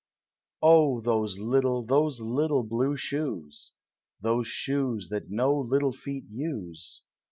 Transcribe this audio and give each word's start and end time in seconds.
O, 0.63 0.99
those 0.99 1.37
little, 1.37 1.83
those 1.83 2.19
little 2.19 2.63
blue 2.63 2.97
shoes! 2.97 3.71
Those 4.19 4.47
shoes 4.47 5.09
that 5.09 5.29
uo 5.29 5.63
little 5.69 5.91
feet 5.91 6.25
use. 6.27 7.01